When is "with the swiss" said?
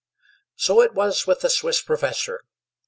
1.27-1.79